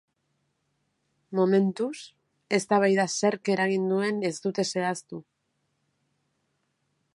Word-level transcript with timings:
Momentuz, 1.39 1.97
eztabaida 2.59 3.05
zerk 3.21 3.53
eragin 3.57 3.87
duen 3.93 4.19
ez 4.33 4.33
dute 4.49 4.67
zehaztu. 4.73 5.23